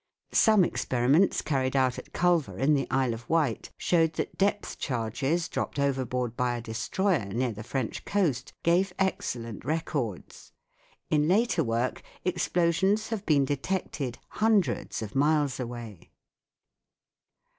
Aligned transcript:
Some 0.33 0.63
experiments 0.63 1.43
carried 1.43 1.75
out 1.75 1.99
at 1.99 2.11
Culver 2.11 2.57
in 2.57 2.73
the 2.73 2.87
Isle 2.89 3.13
of 3.13 3.29
Wight 3.29 3.69
showed 3.77 4.13
that 4.13 4.35
depth 4.35 4.79
charges 4.79 5.47
dropped 5.47 5.77
overboard 5.77 6.35
by 6.35 6.55
a 6.57 6.61
destroyer 6.61 7.25
near 7.27 7.51
the 7.51 7.61
French 7.61 8.03
coast 8.03 8.51
gave 8.63 8.93
excellent 8.97 9.63
records. 9.63 10.53
In 11.11 11.27
later 11.27 11.63
work 11.63 12.01
explosions 12.25 13.09
have 13.09 13.27
been 13.27 13.45
detected 13.45 14.17
hundreds 14.29 15.03
of 15.03 15.13
miles 15.13 15.59
away. 15.59 16.09